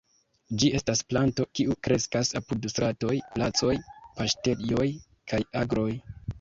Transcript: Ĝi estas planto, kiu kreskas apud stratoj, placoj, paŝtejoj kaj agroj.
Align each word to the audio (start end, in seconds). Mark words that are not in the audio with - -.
Ĝi 0.61 0.69
estas 0.77 1.03
planto, 1.11 1.45
kiu 1.59 1.75
kreskas 1.89 2.33
apud 2.41 2.67
stratoj, 2.75 3.13
placoj, 3.37 3.77
paŝtejoj 4.19 4.91
kaj 5.35 5.45
agroj. 5.67 5.91